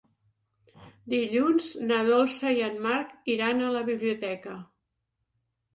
Dilluns 1.13 1.67
na 1.91 1.99
Dolça 2.09 2.55
i 2.57 2.65
en 2.71 2.81
Marc 2.89 3.33
iran 3.37 3.63
a 3.69 3.73
la 3.79 3.87
biblioteca. 3.93 4.61